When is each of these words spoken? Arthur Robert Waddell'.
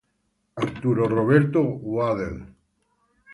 Arthur 0.61 0.95
Robert 1.11 1.53
Waddell'. 1.83 2.47